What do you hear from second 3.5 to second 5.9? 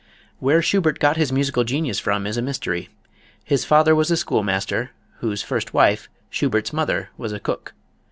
father was a schoolmaster, whose first